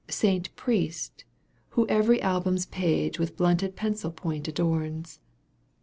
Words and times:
Saint 0.09 0.49
Priest, 0.55 1.25
who 1.77 1.85
every 1.85 2.19
album's 2.23 2.65
page 2.65 3.19
With 3.19 3.37
blunted 3.37 3.75
pencil 3.75 4.09
point 4.11 4.47
adorns. 4.47 5.19